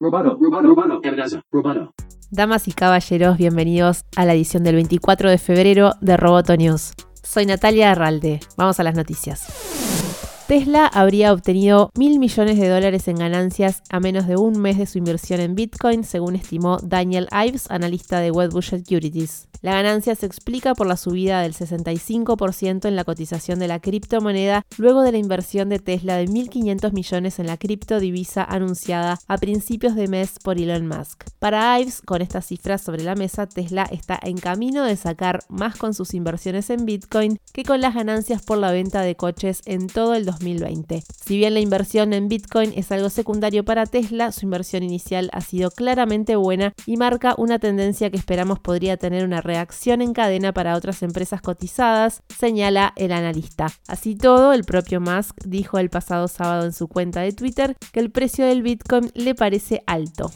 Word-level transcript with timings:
Roboto, 0.00 0.38
amenaza, 1.04 1.42
roboto. 1.52 1.92
Damas 2.30 2.68
y 2.68 2.72
caballeros, 2.72 3.36
bienvenidos 3.36 4.06
a 4.16 4.24
la 4.24 4.32
edición 4.32 4.64
del 4.64 4.76
24 4.76 5.28
de 5.28 5.36
febrero 5.36 5.92
de 6.00 6.16
Roboto 6.16 6.56
News. 6.56 6.94
Soy 7.22 7.44
Natalia 7.44 7.90
Arralde. 7.90 8.40
Vamos 8.56 8.80
a 8.80 8.82
las 8.82 8.94
noticias. 8.94 9.99
Tesla 10.50 10.88
habría 10.88 11.32
obtenido 11.32 11.92
mil 11.96 12.18
millones 12.18 12.58
de 12.58 12.68
dólares 12.68 13.06
en 13.06 13.14
ganancias 13.14 13.84
a 13.88 14.00
menos 14.00 14.26
de 14.26 14.34
un 14.34 14.58
mes 14.58 14.78
de 14.78 14.86
su 14.86 14.98
inversión 14.98 15.38
en 15.38 15.54
Bitcoin, 15.54 16.02
según 16.02 16.34
estimó 16.34 16.78
Daniel 16.82 17.28
Ives, 17.30 17.70
analista 17.70 18.18
de 18.18 18.32
Wedbush 18.32 18.70
Securities. 18.70 19.46
La 19.62 19.74
ganancia 19.74 20.14
se 20.14 20.26
explica 20.26 20.74
por 20.74 20.86
la 20.86 20.96
subida 20.96 21.42
del 21.42 21.52
65% 21.52 22.88
en 22.88 22.96
la 22.96 23.04
cotización 23.04 23.58
de 23.58 23.68
la 23.68 23.78
criptomoneda 23.78 24.64
luego 24.78 25.02
de 25.02 25.12
la 25.12 25.18
inversión 25.18 25.68
de 25.68 25.78
Tesla 25.78 26.16
de 26.16 26.24
1.500 26.24 26.92
millones 26.92 27.38
en 27.38 27.46
la 27.46 27.58
criptodivisa 27.58 28.42
anunciada 28.42 29.18
a 29.28 29.36
principios 29.36 29.94
de 29.94 30.08
mes 30.08 30.38
por 30.42 30.58
Elon 30.58 30.88
Musk. 30.88 31.24
Para 31.38 31.78
Ives, 31.78 32.00
con 32.00 32.22
estas 32.22 32.46
cifras 32.46 32.80
sobre 32.80 33.04
la 33.04 33.14
mesa, 33.14 33.46
Tesla 33.46 33.84
está 33.84 34.18
en 34.22 34.38
camino 34.38 34.82
de 34.82 34.96
sacar 34.96 35.40
más 35.50 35.76
con 35.76 35.92
sus 35.92 36.14
inversiones 36.14 36.70
en 36.70 36.86
Bitcoin 36.86 37.38
que 37.52 37.62
con 37.62 37.82
las 37.82 37.94
ganancias 37.94 38.42
por 38.42 38.56
la 38.56 38.72
venta 38.72 39.02
de 39.02 39.14
coches 39.14 39.60
en 39.66 39.86
todo 39.86 40.14
el 40.14 40.24
2020. 40.24 40.39
Si 40.40 41.36
bien 41.36 41.54
la 41.54 41.60
inversión 41.60 42.12
en 42.12 42.28
Bitcoin 42.28 42.72
es 42.74 42.90
algo 42.92 43.10
secundario 43.10 43.64
para 43.64 43.86
Tesla, 43.86 44.32
su 44.32 44.46
inversión 44.46 44.82
inicial 44.82 45.28
ha 45.32 45.40
sido 45.40 45.70
claramente 45.70 46.36
buena 46.36 46.72
y 46.86 46.96
marca 46.96 47.34
una 47.36 47.58
tendencia 47.58 48.10
que 48.10 48.16
esperamos 48.16 48.58
podría 48.58 48.96
tener 48.96 49.24
una 49.24 49.40
reacción 49.40 50.00
en 50.02 50.12
cadena 50.12 50.52
para 50.52 50.76
otras 50.76 51.02
empresas 51.02 51.42
cotizadas, 51.42 52.22
señala 52.28 52.92
el 52.96 53.12
analista. 53.12 53.66
Así 53.86 54.16
todo, 54.16 54.52
el 54.52 54.64
propio 54.64 55.00
Musk 55.00 55.36
dijo 55.44 55.78
el 55.78 55.90
pasado 55.90 56.26
sábado 56.28 56.64
en 56.64 56.72
su 56.72 56.88
cuenta 56.88 57.20
de 57.20 57.32
Twitter 57.32 57.76
que 57.92 58.00
el 58.00 58.10
precio 58.10 58.46
del 58.46 58.62
Bitcoin 58.62 59.10
le 59.14 59.34
parece 59.34 59.82
alto. 59.86 60.30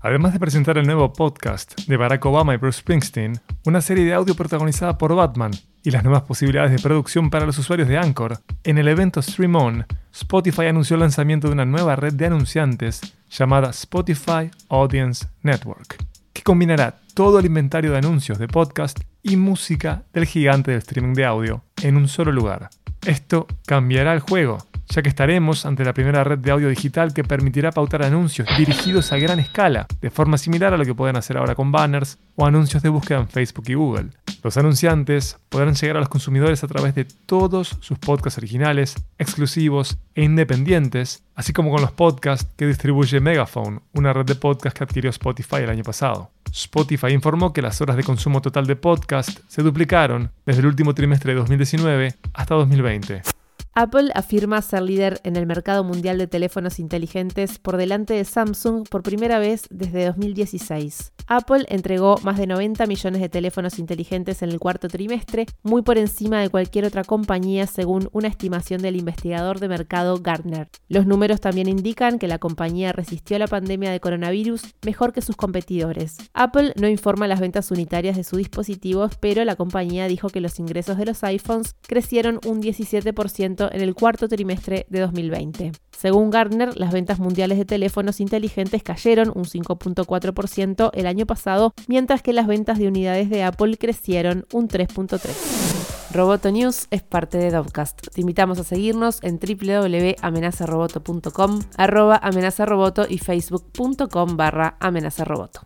Además 0.00 0.32
de 0.32 0.38
presentar 0.38 0.78
el 0.78 0.86
nuevo 0.86 1.12
podcast 1.12 1.74
de 1.86 1.96
Barack 1.96 2.24
Obama 2.24 2.54
y 2.54 2.56
Bruce 2.56 2.80
Springsteen, 2.80 3.40
una 3.66 3.80
serie 3.80 4.04
de 4.04 4.14
audio 4.14 4.36
protagonizada 4.36 4.96
por 4.96 5.14
Batman 5.14 5.50
y 5.88 5.90
las 5.90 6.04
nuevas 6.04 6.24
posibilidades 6.24 6.70
de 6.70 6.82
producción 6.82 7.30
para 7.30 7.46
los 7.46 7.56
usuarios 7.56 7.88
de 7.88 7.96
Anchor, 7.96 8.40
en 8.62 8.76
el 8.76 8.88
evento 8.88 9.22
Stream 9.22 9.56
On, 9.56 9.86
Spotify 10.12 10.66
anunció 10.66 10.96
el 10.96 11.00
lanzamiento 11.00 11.46
de 11.46 11.54
una 11.54 11.64
nueva 11.64 11.96
red 11.96 12.12
de 12.12 12.26
anunciantes 12.26 13.00
llamada 13.30 13.70
Spotify 13.70 14.50
Audience 14.68 15.28
Network 15.42 15.96
que 16.34 16.42
combinará 16.42 16.98
todo 17.14 17.38
el 17.38 17.46
inventario 17.46 17.92
de 17.92 17.98
anuncios 17.98 18.38
de 18.38 18.48
podcast 18.48 19.00
y 19.22 19.36
música 19.36 20.02
del 20.12 20.26
gigante 20.26 20.72
del 20.72 20.80
streaming 20.80 21.14
de 21.14 21.24
audio 21.24 21.64
en 21.82 21.96
un 21.96 22.06
solo 22.06 22.32
lugar. 22.32 22.68
Esto 23.06 23.46
cambiará 23.64 24.12
el 24.12 24.20
juego, 24.20 24.58
ya 24.90 25.00
que 25.00 25.08
estaremos 25.08 25.64
ante 25.64 25.86
la 25.86 25.94
primera 25.94 26.22
red 26.22 26.38
de 26.38 26.50
audio 26.50 26.68
digital 26.68 27.14
que 27.14 27.24
permitirá 27.24 27.72
pautar 27.72 28.02
anuncios 28.02 28.46
dirigidos 28.58 29.10
a 29.12 29.16
gran 29.16 29.40
escala, 29.40 29.86
de 30.02 30.10
forma 30.10 30.36
similar 30.36 30.74
a 30.74 30.76
lo 30.76 30.84
que 30.84 30.94
pueden 30.94 31.16
hacer 31.16 31.38
ahora 31.38 31.54
con 31.54 31.72
banners 31.72 32.18
o 32.36 32.44
anuncios 32.44 32.82
de 32.82 32.90
búsqueda 32.90 33.20
en 33.20 33.28
Facebook 33.28 33.64
y 33.68 33.74
Google. 33.74 34.10
Los 34.42 34.56
anunciantes 34.56 35.36
podrán 35.48 35.74
llegar 35.74 35.96
a 35.96 36.00
los 36.00 36.08
consumidores 36.08 36.62
a 36.62 36.68
través 36.68 36.94
de 36.94 37.04
todos 37.04 37.76
sus 37.80 37.98
podcasts 37.98 38.38
originales, 38.38 38.94
exclusivos 39.18 39.98
e 40.14 40.22
independientes, 40.22 41.24
así 41.34 41.52
como 41.52 41.70
con 41.70 41.80
los 41.80 41.90
podcasts 41.90 42.48
que 42.56 42.66
distribuye 42.66 43.20
Megaphone, 43.20 43.80
una 43.94 44.12
red 44.12 44.26
de 44.26 44.36
podcasts 44.36 44.78
que 44.78 44.84
adquirió 44.84 45.10
Spotify 45.10 45.56
el 45.56 45.70
año 45.70 45.82
pasado. 45.82 46.30
Spotify 46.52 47.08
informó 47.08 47.52
que 47.52 47.62
las 47.62 47.80
horas 47.80 47.96
de 47.96 48.04
consumo 48.04 48.40
total 48.40 48.66
de 48.66 48.76
podcast 48.76 49.40
se 49.48 49.62
duplicaron 49.62 50.30
desde 50.46 50.60
el 50.60 50.66
último 50.66 50.94
trimestre 50.94 51.32
de 51.32 51.40
2019 51.40 52.14
hasta 52.32 52.54
2020. 52.54 53.37
Apple 53.80 54.10
afirma 54.16 54.60
ser 54.60 54.82
líder 54.82 55.20
en 55.22 55.36
el 55.36 55.46
mercado 55.46 55.84
mundial 55.84 56.18
de 56.18 56.26
teléfonos 56.26 56.80
inteligentes 56.80 57.60
por 57.60 57.76
delante 57.76 58.12
de 58.12 58.24
Samsung 58.24 58.88
por 58.88 59.04
primera 59.04 59.38
vez 59.38 59.68
desde 59.70 60.04
2016. 60.04 61.12
Apple 61.28 61.64
entregó 61.68 62.16
más 62.24 62.38
de 62.38 62.48
90 62.48 62.86
millones 62.86 63.20
de 63.20 63.28
teléfonos 63.28 63.78
inteligentes 63.78 64.42
en 64.42 64.48
el 64.48 64.58
cuarto 64.58 64.88
trimestre, 64.88 65.46
muy 65.62 65.82
por 65.82 65.96
encima 65.96 66.40
de 66.40 66.48
cualquier 66.48 66.86
otra 66.86 67.04
compañía 67.04 67.68
según 67.68 68.08
una 68.12 68.26
estimación 68.26 68.82
del 68.82 68.96
investigador 68.96 69.60
de 69.60 69.68
mercado 69.68 70.18
Gartner. 70.20 70.68
Los 70.88 71.06
números 71.06 71.40
también 71.40 71.68
indican 71.68 72.18
que 72.18 72.28
la 72.28 72.38
compañía 72.38 72.92
resistió 72.92 73.38
la 73.38 73.46
pandemia 73.46 73.92
de 73.92 74.00
coronavirus 74.00 74.62
mejor 74.84 75.12
que 75.12 75.20
sus 75.20 75.36
competidores. 75.36 76.16
Apple 76.32 76.72
no 76.80 76.88
informa 76.88 77.28
las 77.28 77.40
ventas 77.40 77.70
unitarias 77.70 78.16
de 78.16 78.24
sus 78.24 78.38
dispositivos, 78.38 79.12
pero 79.20 79.44
la 79.44 79.54
compañía 79.54 80.08
dijo 80.08 80.30
que 80.30 80.40
los 80.40 80.58
ingresos 80.58 80.96
de 80.96 81.04
los 81.04 81.22
iPhones 81.22 81.76
crecieron 81.82 82.40
un 82.44 82.60
17% 82.62 83.67
en 83.72 83.80
el 83.80 83.94
cuarto 83.94 84.28
trimestre 84.28 84.86
de 84.88 85.00
2020. 85.00 85.72
Según 85.90 86.30
Gartner, 86.30 86.78
las 86.78 86.92
ventas 86.92 87.18
mundiales 87.18 87.58
de 87.58 87.64
teléfonos 87.64 88.20
inteligentes 88.20 88.82
cayeron 88.82 89.32
un 89.34 89.44
5.4% 89.44 90.90
el 90.94 91.06
año 91.06 91.26
pasado, 91.26 91.74
mientras 91.88 92.22
que 92.22 92.32
las 92.32 92.46
ventas 92.46 92.78
de 92.78 92.88
unidades 92.88 93.30
de 93.30 93.42
Apple 93.42 93.76
crecieron 93.76 94.46
un 94.52 94.68
3.3%. 94.68 95.88
Roboto 96.12 96.50
News 96.50 96.88
es 96.90 97.02
parte 97.02 97.38
de 97.38 97.50
Dovcast. 97.50 98.08
Te 98.14 98.22
invitamos 98.22 98.58
a 98.58 98.64
seguirnos 98.64 99.22
en 99.22 99.38
www.amenazaroboto.com, 99.38 101.60
arroba 101.76 102.18
amenazaroboto 102.22 103.06
y 103.08 103.18
facebook.com 103.18 104.36
barra 104.36 104.76
amenazaroboto. 104.80 105.60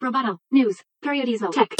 Roboto, 0.00 0.40
news, 0.50 0.84
periodismo, 1.00 1.50
tech. 1.50 1.72